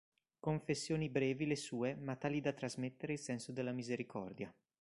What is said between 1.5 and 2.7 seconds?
sue ma tali da